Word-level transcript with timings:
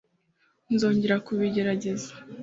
nzongera 0.73 1.15
kubigerageza 1.25 2.11